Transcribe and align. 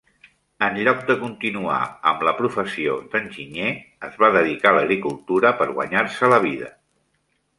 En 0.67 0.77
lloc 0.85 1.01
de 1.09 1.15
continuar 1.23 1.81
amb 2.11 2.23
la 2.27 2.33
professió 2.39 2.95
d'enginyer, 3.11 3.69
es 4.09 4.17
va 4.23 4.31
dedicar 4.39 4.71
a 4.73 4.77
l'agricultura 4.79 5.55
per 5.63 5.71
guanyar-se 5.77 6.31
la 6.33 6.43
vida. 6.49 6.73